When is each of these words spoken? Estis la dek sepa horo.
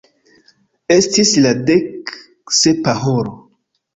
Estis 0.95 1.33
la 1.45 1.51
dek 1.69 2.15
sepa 2.61 2.99
horo. 3.05 3.37